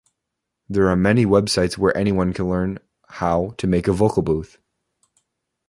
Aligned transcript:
There 0.67 0.89
are 0.89 0.95
many 0.95 1.27
websites 1.27 1.77
where 1.77 1.95
anyone 1.95 2.33
can 2.33 2.49
learn 2.49 2.79
how 3.07 3.53
to 3.59 3.67
make 3.67 3.87
a 3.87 3.93
vocal 3.93 4.23
booth. 4.23 4.57